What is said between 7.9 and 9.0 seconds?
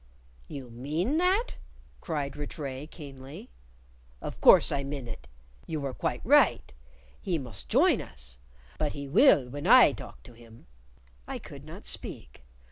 us. But